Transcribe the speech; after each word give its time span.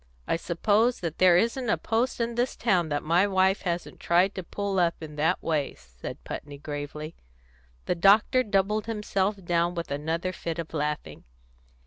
"I 0.27 0.35
suppose 0.35 1.01
that 1.01 1.19
there 1.19 1.37
isn't 1.37 1.69
a 1.69 1.77
post 1.77 2.19
in 2.19 2.33
this 2.33 2.55
town 2.55 2.89
that 2.89 3.03
my 3.03 3.27
wife 3.27 3.61
hasn't 3.61 3.99
tried 3.99 4.33
to 4.33 4.41
pull 4.41 4.79
up 4.79 4.95
in 4.99 5.15
that 5.17 5.43
way," 5.43 5.75
said 5.77 6.23
Putney 6.23 6.57
gravely. 6.57 7.13
The 7.85 7.93
doctor 7.93 8.41
doubled 8.41 8.87
himself 8.87 9.35
down 9.45 9.75
with 9.75 9.91
another 9.91 10.33
fit 10.33 10.57
of 10.57 10.73
laughing. 10.73 11.25